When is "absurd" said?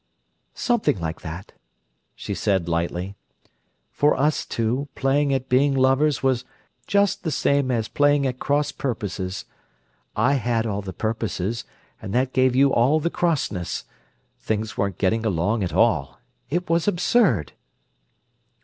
16.87-17.51